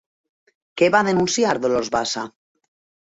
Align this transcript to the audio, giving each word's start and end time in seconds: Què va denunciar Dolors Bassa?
Què 0.81 0.89
va 0.95 1.01
denunciar 1.09 1.53
Dolors 1.67 1.93
Bassa? 1.97 2.25